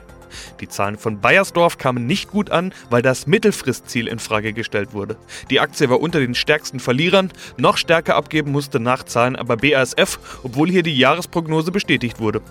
Die 0.59 0.67
Zahlen 0.67 0.97
von 0.97 1.19
Bayersdorf 1.19 1.77
kamen 1.77 2.05
nicht 2.05 2.29
gut 2.31 2.51
an, 2.51 2.73
weil 2.89 3.01
das 3.01 3.27
Mittelfristziel 3.27 4.07
in 4.07 4.19
Frage 4.19 4.53
gestellt 4.53 4.93
wurde. 4.93 5.17
Die 5.49 5.59
Aktie 5.59 5.89
war 5.89 6.01
unter 6.01 6.19
den 6.19 6.35
stärksten 6.35 6.79
Verlierern, 6.79 7.31
noch 7.57 7.77
stärker 7.77 8.15
abgeben 8.15 8.51
musste 8.51 8.79
nach 8.79 9.03
Zahlen 9.03 9.35
aber 9.35 9.57
BASF, 9.57 10.19
obwohl 10.43 10.69
hier 10.69 10.83
die 10.83 10.97
Jahresprognose 10.97 11.71
bestätigt 11.71 12.19
wurde. 12.19 12.41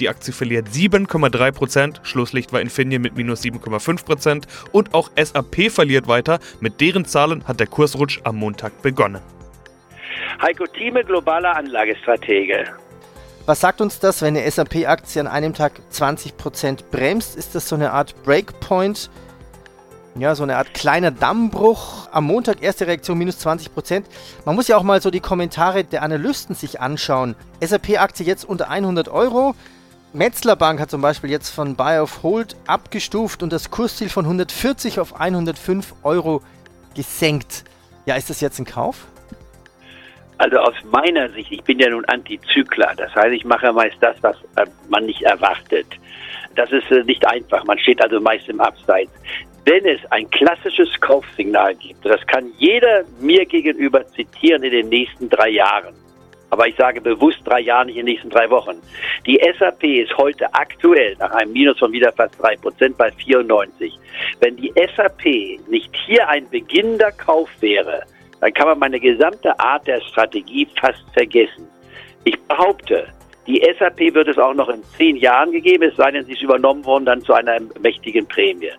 Die 0.00 0.08
Aktie 0.08 0.32
verliert 0.32 0.68
7,3%, 0.68 2.04
Schlusslicht 2.04 2.52
war 2.52 2.60
Infineon 2.60 3.02
mit 3.02 3.16
minus 3.16 3.42
7,5% 3.42 4.44
und 4.72 4.94
auch 4.94 5.10
SAP 5.16 5.70
verliert 5.70 6.08
weiter, 6.08 6.38
mit 6.60 6.80
deren 6.80 7.04
Zahlen 7.04 7.46
hat 7.46 7.60
der 7.60 7.66
Kursrutsch 7.66 8.20
am 8.24 8.36
Montag 8.36 8.82
begonnen. 8.82 9.20
Heiko 10.40 10.66
Thieme, 10.66 11.04
globaler 11.04 11.56
Anlagestratege. 11.56 12.81
Was 13.44 13.58
sagt 13.58 13.80
uns 13.80 13.98
das, 13.98 14.22
wenn 14.22 14.36
eine 14.36 14.48
SAP-Aktie 14.48 15.20
an 15.20 15.26
einem 15.26 15.52
Tag 15.52 15.80
20% 15.92 16.84
bremst? 16.92 17.34
Ist 17.34 17.56
das 17.56 17.68
so 17.68 17.74
eine 17.74 17.92
Art 17.92 18.14
Breakpoint? 18.22 19.10
Ja, 20.14 20.36
so 20.36 20.44
eine 20.44 20.58
Art 20.58 20.74
kleiner 20.74 21.10
Dammbruch. 21.10 22.06
Am 22.12 22.24
Montag 22.24 22.62
erste 22.62 22.86
Reaktion 22.86 23.18
minus 23.18 23.44
20%. 23.44 24.04
Man 24.44 24.54
muss 24.54 24.68
ja 24.68 24.76
auch 24.76 24.84
mal 24.84 25.02
so 25.02 25.10
die 25.10 25.18
Kommentare 25.18 25.82
der 25.82 26.02
Analysten 26.02 26.54
sich 26.54 26.80
anschauen. 26.80 27.34
SAP-Aktie 27.60 28.24
jetzt 28.24 28.44
unter 28.44 28.70
100 28.70 29.08
Euro. 29.08 29.56
Metzler 30.12 30.54
Bank 30.54 30.78
hat 30.78 30.90
zum 30.90 31.00
Beispiel 31.00 31.30
jetzt 31.30 31.48
von 31.48 31.74
Buy 31.74 31.98
of 31.98 32.22
Hold 32.22 32.54
abgestuft 32.68 33.42
und 33.42 33.52
das 33.52 33.72
Kursziel 33.72 34.08
von 34.08 34.24
140 34.24 35.00
auf 35.00 35.18
105 35.18 35.94
Euro 36.04 36.42
gesenkt. 36.94 37.64
Ja, 38.06 38.14
ist 38.14 38.30
das 38.30 38.40
jetzt 38.40 38.60
ein 38.60 38.66
Kauf? 38.66 39.06
Also 40.42 40.56
aus 40.56 40.74
meiner 40.90 41.28
Sicht, 41.28 41.52
ich 41.52 41.62
bin 41.62 41.78
ja 41.78 41.88
nun 41.88 42.04
Antizykler, 42.06 42.94
das 42.96 43.14
heißt, 43.14 43.32
ich 43.32 43.44
mache 43.44 43.72
meist 43.72 43.94
das, 44.00 44.16
was 44.22 44.36
äh, 44.56 44.66
man 44.88 45.06
nicht 45.06 45.22
erwartet. 45.22 45.86
Das 46.56 46.68
ist 46.72 46.90
äh, 46.90 47.04
nicht 47.04 47.24
einfach, 47.24 47.62
man 47.62 47.78
steht 47.78 48.02
also 48.02 48.20
meist 48.20 48.48
im 48.48 48.60
Abseits. 48.60 49.12
Wenn 49.64 49.86
es 49.86 50.00
ein 50.10 50.28
klassisches 50.30 51.00
Kaufsignal 51.00 51.76
gibt, 51.76 52.04
das 52.04 52.26
kann 52.26 52.50
jeder 52.58 53.04
mir 53.20 53.46
gegenüber 53.46 54.04
zitieren 54.08 54.64
in 54.64 54.72
den 54.72 54.88
nächsten 54.88 55.28
drei 55.28 55.50
Jahren, 55.50 55.94
aber 56.50 56.66
ich 56.66 56.74
sage 56.74 57.00
bewusst 57.00 57.38
drei 57.44 57.60
Jahre, 57.60 57.86
nicht 57.86 57.98
in 57.98 58.04
den 58.04 58.14
nächsten 58.14 58.30
drei 58.30 58.50
Wochen. 58.50 58.82
Die 59.24 59.40
SAP 59.56 59.84
ist 59.84 60.18
heute 60.18 60.52
aktuell 60.52 61.14
nach 61.20 61.30
einem 61.30 61.52
Minus 61.52 61.78
von 61.78 61.92
wieder 61.92 62.10
fast 62.10 62.34
drei 62.42 62.56
Prozent 62.56 62.98
bei 62.98 63.12
94. 63.12 63.96
Wenn 64.40 64.56
die 64.56 64.72
SAP 64.96 65.24
nicht 65.68 65.94
hier 66.04 66.28
ein 66.28 66.50
beginnender 66.50 67.12
Kauf 67.12 67.48
wäre, 67.60 68.02
dann 68.42 68.52
kann 68.52 68.66
man 68.66 68.78
meine 68.80 68.98
gesamte 68.98 69.58
Art 69.60 69.86
der 69.86 70.00
Strategie 70.00 70.66
fast 70.78 71.04
vergessen. 71.14 71.68
Ich 72.24 72.38
behaupte, 72.42 73.06
Die 73.46 73.60
SAP 73.76 74.14
wird 74.14 74.28
es 74.28 74.38
auch 74.38 74.54
noch 74.54 74.68
in 74.68 74.84
zehn 74.96 75.16
Jahren 75.16 75.50
gegeben, 75.50 75.82
es 75.82 75.96
sei 75.96 76.12
denn, 76.12 76.24
sie 76.24 76.32
ist 76.32 76.42
übernommen 76.42 76.84
worden 76.84 77.06
dann 77.06 77.22
zu 77.22 77.32
einer 77.32 77.58
mächtigen 77.80 78.24
Prämie. 78.28 78.70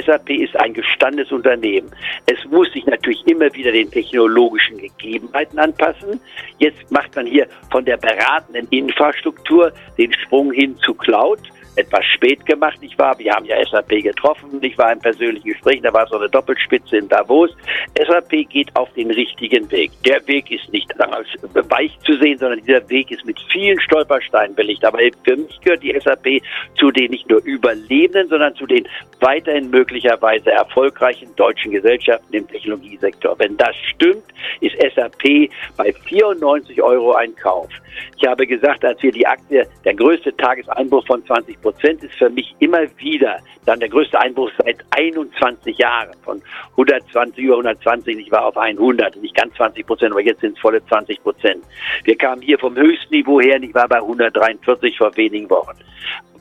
SAP 0.00 0.30
ist 0.30 0.56
ein 0.60 0.74
gestandenes 0.74 1.32
Unternehmen. 1.32 1.90
Es 2.26 2.38
muss 2.48 2.72
sich 2.72 2.86
natürlich 2.86 3.26
immer 3.26 3.52
wieder 3.52 3.72
den 3.72 3.90
technologischen 3.90 4.78
Gegebenheiten 4.78 5.58
anpassen. 5.58 6.20
Jetzt 6.58 6.88
macht 6.92 7.16
man 7.16 7.26
hier 7.26 7.48
von 7.72 7.84
der 7.84 7.96
beratenden 7.96 8.68
Infrastruktur 8.70 9.72
den 9.98 10.12
Sprung 10.12 10.52
hin 10.52 10.76
zu 10.78 10.94
Cloud 10.94 11.40
etwas 11.76 12.04
spät 12.06 12.44
gemacht, 12.46 12.80
nicht 12.80 12.98
wahr? 12.98 13.18
Wir 13.18 13.32
haben 13.32 13.44
ja 13.46 13.56
SAP 13.64 14.02
getroffen, 14.02 14.58
ich 14.60 14.76
war 14.78 14.92
im 14.92 14.98
persönlichen 14.98 15.48
Gespräch, 15.48 15.80
da 15.82 15.92
war 15.92 16.06
so 16.06 16.18
eine 16.18 16.28
Doppelspitze 16.28 16.98
in 16.98 17.08
Davos. 17.08 17.50
SAP 17.96 18.48
geht 18.48 18.74
auf 18.76 18.92
den 18.94 19.10
richtigen 19.10 19.70
Weg. 19.70 19.90
Der 20.04 20.26
Weg 20.26 20.50
ist 20.50 20.72
nicht 20.72 20.92
als 21.00 21.28
weich 21.68 21.98
zu 22.04 22.16
sehen, 22.18 22.38
sondern 22.38 22.60
dieser 22.60 22.88
Weg 22.88 23.10
ist 23.10 23.24
mit 23.24 23.38
vielen 23.50 23.80
Stolpersteinen 23.80 24.54
belegt. 24.54 24.84
Aber 24.84 24.98
für 25.24 25.36
mich 25.36 25.60
gehört 25.60 25.82
die 25.82 25.98
SAP 25.98 26.42
zu 26.78 26.90
den 26.90 27.10
nicht 27.10 27.28
nur 27.28 27.42
Überlebenden, 27.44 28.28
sondern 28.28 28.54
zu 28.54 28.66
den 28.66 28.86
weiterhin 29.20 29.70
möglicherweise 29.70 30.50
erfolgreichen 30.50 31.34
deutschen 31.36 31.72
Gesellschaften 31.72 32.34
im 32.34 32.48
Technologiesektor. 32.48 33.38
Wenn 33.38 33.56
das 33.56 33.74
stimmt, 33.94 34.24
ist 34.60 34.76
SAP 34.94 35.50
bei 35.76 35.92
94 35.92 36.82
Euro 36.82 37.12
ein 37.14 37.34
Kauf. 37.36 37.68
Ich 38.16 38.26
habe 38.26 38.46
gesagt, 38.46 38.84
als 38.84 39.02
wir 39.02 39.12
die 39.12 39.26
Aktie, 39.26 39.66
der 39.84 39.94
größte 39.94 40.36
Tageseinbruch 40.36 41.06
von 41.06 41.24
20 41.24 41.60
Prozent 41.62 42.02
ist 42.02 42.14
für 42.14 42.28
mich 42.28 42.54
immer 42.58 42.80
wieder 42.98 43.38
dann 43.64 43.80
der 43.80 43.88
größte 43.88 44.18
Einbruch 44.20 44.50
seit 44.58 44.78
21 44.90 45.78
Jahren. 45.78 46.12
Von 46.24 46.42
120, 46.72 47.44
über 47.44 47.54
120, 47.54 48.18
ich 48.18 48.30
war 48.30 48.46
auf 48.46 48.56
100, 48.56 49.16
nicht 49.16 49.34
ganz 49.34 49.54
20 49.54 49.86
Prozent, 49.86 50.12
aber 50.12 50.20
jetzt 50.20 50.40
sind 50.40 50.56
es 50.56 50.60
volle 50.60 50.84
20 50.86 51.22
Prozent. 51.22 51.64
Wir 52.04 52.16
kamen 52.16 52.42
hier 52.42 52.58
vom 52.58 52.76
höchsten 52.76 53.14
Niveau 53.14 53.40
her, 53.40 53.62
ich 53.62 53.74
war 53.74 53.88
bei 53.88 53.96
143 53.96 54.98
vor 54.98 55.16
wenigen 55.16 55.48
Wochen, 55.48 55.78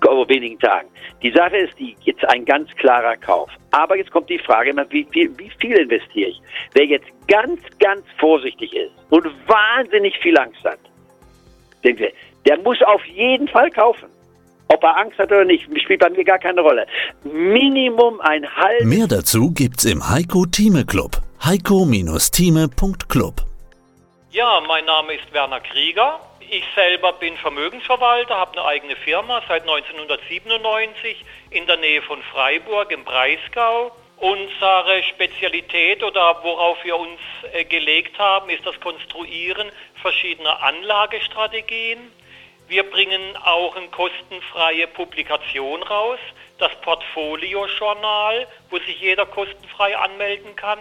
vor 0.03 0.27
wenigen 0.27 0.59
Tagen. 0.59 0.89
Die 1.21 1.31
Sache 1.31 1.57
ist 1.57 1.77
die, 1.79 1.95
jetzt 2.01 2.27
ein 2.29 2.43
ganz 2.43 2.69
klarer 2.75 3.15
Kauf. 3.17 3.49
Aber 3.71 3.95
jetzt 3.95 4.11
kommt 4.11 4.29
die 4.29 4.39
Frage, 4.39 4.73
wie 4.89 5.05
viel, 5.11 5.31
wie 5.37 5.51
viel 5.59 5.77
investiere 5.77 6.31
ich? 6.31 6.41
Wer 6.73 6.85
jetzt 6.85 7.07
ganz, 7.27 7.61
ganz 7.79 8.03
vorsichtig 8.17 8.73
ist 8.73 8.91
und 9.09 9.25
wahnsinnig 9.47 10.17
viel 10.17 10.37
Angst 10.37 10.63
hat, 10.65 10.79
der 11.83 12.57
muss 12.59 12.81
auf 12.81 13.03
jeden 13.05 13.47
Fall 13.47 13.69
kaufen. 13.71 14.09
Ob 14.73 14.83
er 14.83 14.95
Angst 14.97 15.17
hat 15.19 15.31
oder 15.31 15.43
nicht, 15.43 15.65
spielt 15.81 15.99
bei 15.99 16.09
mir 16.09 16.23
gar 16.23 16.39
keine 16.39 16.61
Rolle. 16.61 16.87
Minimum 17.23 18.21
ein 18.21 18.47
halbes. 18.55 18.85
Mehr 18.85 19.07
dazu 19.07 19.51
gibt's 19.51 19.83
im 19.83 20.09
Heiko 20.09 20.45
Thieme 20.45 20.85
Club. 20.85 21.17
heiko-thieme.club. 21.43 23.41
Ja, 24.31 24.61
mein 24.65 24.85
Name 24.85 25.15
ist 25.15 25.33
Werner 25.33 25.59
Krieger. 25.59 26.21
Ich 26.49 26.63
selber 26.73 27.11
bin 27.13 27.35
Vermögensverwalter, 27.37 28.35
habe 28.35 28.53
eine 28.59 28.65
eigene 28.65 28.95
Firma 28.95 29.41
seit 29.47 29.63
1997 29.63 31.25
in 31.49 31.65
der 31.65 31.75
Nähe 31.77 32.01
von 32.03 32.21
Freiburg 32.31 32.91
im 32.91 33.03
Breisgau. 33.03 33.91
Unsere 34.17 35.03
Spezialität 35.09 36.01
oder 36.01 36.37
worauf 36.43 36.77
wir 36.85 36.95
uns 36.95 37.19
äh, 37.51 37.65
gelegt 37.65 38.17
haben, 38.19 38.49
ist 38.49 38.65
das 38.65 38.79
Konstruieren 38.79 39.69
verschiedener 40.01 40.63
Anlagestrategien 40.63 41.99
wir 42.71 42.89
bringen 42.89 43.35
auch 43.43 43.75
eine 43.75 43.89
kostenfreie 43.89 44.87
Publikation 44.87 45.83
raus, 45.83 46.19
das 46.57 46.71
Portfolio-Journal, 46.79 48.47
wo 48.69 48.77
sich 48.77 48.97
jeder 49.01 49.25
kostenfrei 49.25 49.97
anmelden 49.97 50.55
kann. 50.55 50.79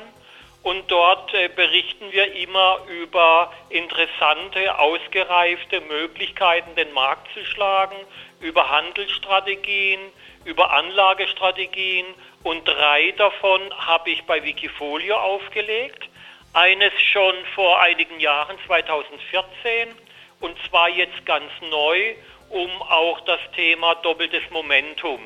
Und 0.63 0.89
dort 0.89 1.35
äh, 1.35 1.49
berichten 1.49 2.13
wir 2.13 2.33
immer 2.37 2.79
über 2.87 3.53
interessante, 3.71 4.79
ausgereifte 4.79 5.81
Möglichkeiten, 5.81 6.77
den 6.77 6.93
Markt 6.93 7.27
zu 7.35 7.45
schlagen, 7.45 7.97
über 8.39 8.71
Handelsstrategien, 8.71 10.01
über 10.45 10.71
Anlagestrategien. 10.71 12.07
Und 12.45 12.69
drei 12.69 13.11
davon 13.17 13.61
habe 13.79 14.11
ich 14.11 14.23
bei 14.27 14.45
Wikifolio 14.45 15.17
aufgelegt. 15.17 16.09
Eines 16.53 16.93
schon 17.13 17.35
vor 17.57 17.81
einigen 17.81 18.21
Jahren, 18.21 18.57
2014 18.69 19.89
und 20.41 20.57
zwar 20.69 20.89
jetzt 20.89 21.25
ganz 21.27 21.51
neu, 21.71 22.15
um 22.49 22.71
auch 22.83 23.21
das 23.21 23.41
Thema 23.55 23.95
doppeltes 23.97 24.43
Momentum 24.51 25.21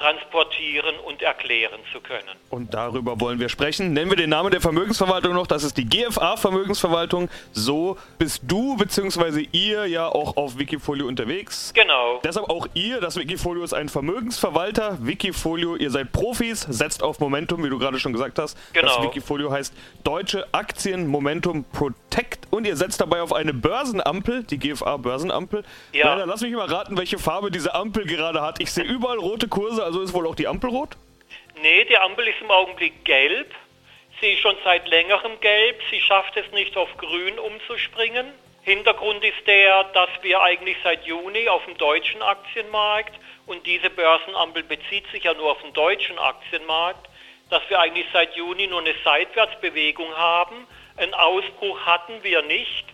transportieren 0.00 0.98
und 1.06 1.20
erklären 1.20 1.78
zu 1.92 2.00
können. 2.00 2.30
Und 2.48 2.72
darüber 2.72 3.20
wollen 3.20 3.38
wir 3.38 3.50
sprechen. 3.50 3.92
Nennen 3.92 4.10
wir 4.10 4.16
den 4.16 4.30
Namen 4.30 4.50
der 4.50 4.62
Vermögensverwaltung 4.62 5.34
noch. 5.34 5.46
Das 5.46 5.62
ist 5.62 5.76
die 5.76 5.84
GFA 5.84 6.38
Vermögensverwaltung. 6.38 7.28
So 7.52 7.98
bist 8.18 8.42
du 8.46 8.78
bzw. 8.78 9.46
ihr 9.52 9.86
ja 9.86 10.08
auch 10.08 10.38
auf 10.38 10.58
Wikifolio 10.58 11.06
unterwegs. 11.06 11.72
Genau. 11.74 12.20
Deshalb 12.24 12.48
auch 12.48 12.66
ihr. 12.72 13.00
Das 13.00 13.16
Wikifolio 13.16 13.62
ist 13.62 13.74
ein 13.74 13.90
Vermögensverwalter. 13.90 14.96
Wikifolio, 15.00 15.76
ihr 15.76 15.90
seid 15.90 16.12
Profis, 16.12 16.62
setzt 16.62 17.02
auf 17.02 17.20
Momentum, 17.20 17.62
wie 17.62 17.68
du 17.68 17.78
gerade 17.78 18.00
schon 18.00 18.14
gesagt 18.14 18.38
hast. 18.38 18.56
Genau. 18.72 18.88
Das 18.88 19.04
Wikifolio 19.04 19.52
heißt 19.52 19.74
Deutsche 20.02 20.46
Aktien 20.52 21.06
Momentum 21.08 21.64
Protect 21.64 22.48
und 22.50 22.66
ihr 22.66 22.76
setzt 22.76 23.02
dabei 23.02 23.20
auf 23.20 23.34
eine 23.34 23.52
Börsenampel, 23.52 24.44
die 24.44 24.58
GFA 24.58 24.96
Börsenampel. 24.96 25.62
Ja. 25.92 26.14
Leider, 26.14 26.24
lass 26.24 26.40
mich 26.40 26.54
mal 26.54 26.66
raten, 26.66 26.96
welche 26.96 27.18
Farbe 27.18 27.50
diese 27.50 27.74
Ampel 27.74 28.06
gerade 28.06 28.40
hat. 28.40 28.60
Ich 28.60 28.72
sehe 28.72 28.84
überall 28.84 29.18
rote 29.18 29.46
Kurse, 29.46 29.89
also 29.90 30.02
ist 30.02 30.12
wohl 30.14 30.28
auch 30.28 30.36
die 30.36 30.46
Ampel 30.46 30.70
rot? 30.70 30.90
Nee, 31.60 31.84
die 31.84 31.98
Ampel 31.98 32.28
ist 32.28 32.40
im 32.40 32.50
Augenblick 32.50 33.04
gelb. 33.04 33.52
Sie 34.20 34.34
ist 34.34 34.40
schon 34.40 34.54
seit 34.62 34.86
längerem 34.86 35.40
gelb. 35.40 35.80
Sie 35.90 36.00
schafft 36.00 36.36
es 36.36 36.48
nicht 36.52 36.76
auf 36.76 36.96
grün 36.96 37.40
umzuspringen. 37.40 38.32
Hintergrund 38.62 39.24
ist 39.24 39.44
der, 39.48 39.82
dass 39.84 40.10
wir 40.22 40.42
eigentlich 40.42 40.76
seit 40.84 41.04
Juni 41.06 41.48
auf 41.48 41.64
dem 41.64 41.76
deutschen 41.76 42.22
Aktienmarkt, 42.22 43.18
und 43.46 43.66
diese 43.66 43.90
Börsenampel 43.90 44.62
bezieht 44.62 45.10
sich 45.10 45.24
ja 45.24 45.34
nur 45.34 45.50
auf 45.50 45.62
den 45.62 45.72
deutschen 45.72 46.20
Aktienmarkt, 46.20 47.08
dass 47.48 47.62
wir 47.68 47.80
eigentlich 47.80 48.06
seit 48.12 48.36
Juni 48.36 48.68
nur 48.68 48.80
eine 48.80 48.94
Seitwärtsbewegung 49.02 50.14
haben. 50.16 50.68
Einen 50.98 51.14
Ausbruch 51.14 51.84
hatten 51.84 52.22
wir 52.22 52.42
nicht. 52.42 52.84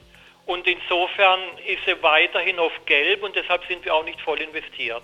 Und 0.46 0.66
insofern 0.66 1.40
ist 1.66 1.84
sie 1.84 2.02
weiterhin 2.02 2.58
auf 2.58 2.72
Gelb 2.86 3.22
und 3.22 3.36
deshalb 3.36 3.66
sind 3.66 3.84
wir 3.84 3.94
auch 3.94 4.04
nicht 4.04 4.22
voll 4.22 4.40
investiert. 4.40 5.02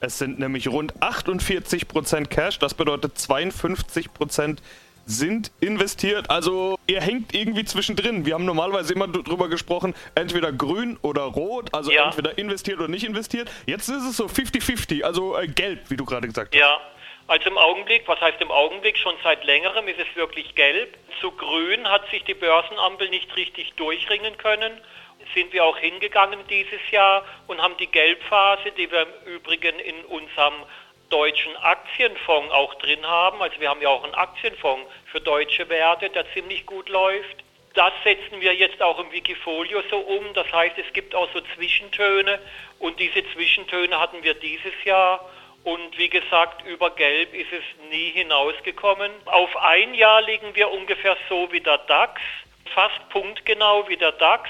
Es 0.00 0.18
sind 0.18 0.38
nämlich 0.38 0.68
rund 0.68 0.94
48% 1.02 2.26
Cash, 2.26 2.58
das 2.58 2.74
bedeutet 2.74 3.16
52% 3.16 4.58
sind 5.06 5.50
investiert. 5.60 6.30
Also 6.30 6.78
ihr 6.86 7.00
hängt 7.00 7.34
irgendwie 7.34 7.64
zwischendrin. 7.64 8.24
Wir 8.26 8.34
haben 8.34 8.44
normalerweise 8.44 8.94
immer 8.94 9.08
drüber 9.08 9.48
gesprochen, 9.48 9.94
entweder 10.14 10.52
grün 10.52 10.98
oder 11.02 11.22
rot, 11.22 11.74
also 11.74 11.90
Ja. 11.90 12.06
entweder 12.06 12.38
investiert 12.38 12.78
oder 12.78 12.88
nicht 12.88 13.04
investiert. 13.04 13.50
Jetzt 13.66 13.88
ist 13.88 14.04
es 14.04 14.16
so 14.16 14.26
50-50, 14.26 15.02
also 15.02 15.36
äh, 15.36 15.48
gelb, 15.48 15.90
wie 15.90 15.96
du 15.96 16.04
gerade 16.04 16.28
gesagt 16.28 16.54
hast. 16.54 16.60
Ja, 16.60 16.78
also 17.26 17.50
im 17.50 17.58
Augenblick, 17.58 18.06
was 18.06 18.20
heißt 18.20 18.40
im 18.40 18.50
Augenblick, 18.50 18.96
schon 18.98 19.14
seit 19.24 19.44
längerem 19.44 19.86
ist 19.88 19.98
es 19.98 20.16
wirklich 20.16 20.54
gelb. 20.54 20.96
Zu 21.20 21.30
grün 21.32 21.88
hat 21.88 22.08
sich 22.10 22.22
die 22.24 22.34
Börsenampel 22.34 23.08
nicht 23.10 23.34
richtig 23.36 23.72
durchringen 23.74 24.36
können. 24.38 24.72
Sind 25.34 25.52
wir 25.52 25.64
auch 25.64 25.78
hingegangen 25.78 26.40
dieses 26.48 26.90
Jahr 26.90 27.24
und 27.46 27.62
haben 27.62 27.76
die 27.76 27.86
Gelbphase, 27.86 28.72
die 28.72 28.90
wir 28.90 29.02
im 29.02 29.34
Übrigen 29.34 29.78
in 29.78 30.04
unserem 30.06 30.54
deutschen 31.10 31.56
Aktienfonds 31.56 32.52
auch 32.52 32.74
drin 32.76 33.04
haben. 33.06 33.42
Also 33.42 33.60
wir 33.60 33.68
haben 33.68 33.82
ja 33.82 33.88
auch 33.88 34.04
einen 34.04 34.14
Aktienfonds 34.14 34.90
für 35.06 35.20
deutsche 35.20 35.68
Werte, 35.68 36.08
der 36.10 36.30
ziemlich 36.32 36.64
gut 36.66 36.88
läuft. 36.88 37.44
Das 37.74 37.92
setzen 38.02 38.40
wir 38.40 38.54
jetzt 38.54 38.82
auch 38.82 38.98
im 38.98 39.12
Wikifolio 39.12 39.82
so 39.90 39.98
um. 39.98 40.32
Das 40.34 40.50
heißt, 40.52 40.76
es 40.78 40.92
gibt 40.92 41.14
auch 41.14 41.28
so 41.32 41.40
Zwischentöne 41.54 42.40
und 42.78 42.98
diese 42.98 43.24
Zwischentöne 43.32 43.98
hatten 44.00 44.22
wir 44.22 44.34
dieses 44.34 44.72
Jahr. 44.84 45.28
Und 45.62 45.98
wie 45.98 46.08
gesagt, 46.08 46.66
über 46.66 46.90
Gelb 46.90 47.34
ist 47.34 47.52
es 47.52 47.90
nie 47.90 48.10
hinausgekommen. 48.10 49.12
Auf 49.26 49.56
ein 49.58 49.94
Jahr 49.94 50.22
liegen 50.22 50.54
wir 50.54 50.70
ungefähr 50.70 51.16
so 51.28 51.52
wie 51.52 51.60
der 51.60 51.78
DAX, 51.78 52.20
fast 52.74 53.08
punktgenau 53.10 53.86
wie 53.88 53.96
der 53.96 54.12
DAX, 54.12 54.48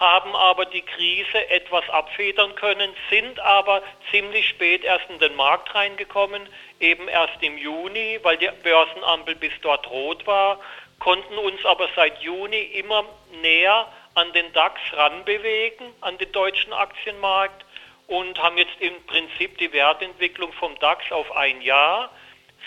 haben 0.00 0.34
aber 0.34 0.64
die 0.64 0.80
Krise 0.80 1.50
etwas 1.50 1.88
abfedern 1.90 2.54
können, 2.54 2.90
sind 3.10 3.38
aber 3.38 3.82
ziemlich 4.10 4.48
spät 4.48 4.82
erst 4.82 5.08
in 5.10 5.18
den 5.18 5.36
Markt 5.36 5.74
reingekommen, 5.74 6.48
eben 6.80 7.06
erst 7.06 7.42
im 7.42 7.58
Juni, 7.58 8.18
weil 8.22 8.38
die 8.38 8.48
Börsenampel 8.62 9.34
bis 9.36 9.52
dort 9.60 9.88
rot 9.90 10.26
war, 10.26 10.58
konnten 10.98 11.36
uns 11.36 11.64
aber 11.66 11.88
seit 11.94 12.22
Juni 12.22 12.62
immer 12.62 13.04
näher 13.42 13.86
an 14.14 14.32
den 14.32 14.50
DAX 14.54 14.80
ranbewegen, 14.92 15.92
an 16.00 16.16
den 16.16 16.32
deutschen 16.32 16.72
Aktienmarkt 16.72 17.64
und 18.06 18.42
haben 18.42 18.56
jetzt 18.56 18.80
im 18.80 18.94
Prinzip 19.06 19.58
die 19.58 19.72
Wertentwicklung 19.72 20.52
vom 20.54 20.78
DAX 20.78 21.12
auf 21.12 21.30
ein 21.36 21.60
Jahr. 21.60 22.10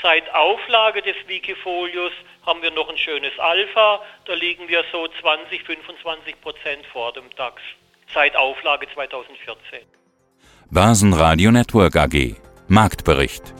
Seit 0.01 0.29
Auflage 0.33 1.01
des 1.01 1.15
Wikifolios 1.27 2.11
haben 2.45 2.61
wir 2.61 2.71
noch 2.71 2.89
ein 2.89 2.97
schönes 2.97 3.37
Alpha, 3.39 4.01
da 4.25 4.33
liegen 4.33 4.67
wir 4.67 4.83
so 4.91 5.07
20, 5.21 5.63
25 5.63 6.41
Prozent 6.41 6.85
vor 6.91 7.13
dem 7.13 7.29
DAX. 7.35 7.61
Seit 8.13 8.35
Auflage 8.35 8.87
2014. 8.93 9.79
Börsenradio 10.69 11.51
Network 11.51 11.95
AG. 11.95 12.35
Marktbericht. 12.67 13.53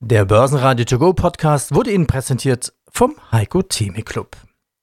Der 0.00 0.24
Börsenradio 0.24 0.84
To 0.84 0.98
Go 0.98 1.12
Podcast 1.14 1.74
wurde 1.74 1.90
Ihnen 1.90 2.06
präsentiert 2.06 2.72
vom 2.92 3.16
Heiko 3.32 3.62
Theme 3.62 4.02
Club. 4.02 4.36